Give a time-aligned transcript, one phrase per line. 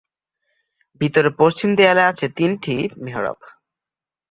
[1.01, 3.39] ভিতরে পশ্চিম দেয়ালে আছে তিনটি মেহরাব।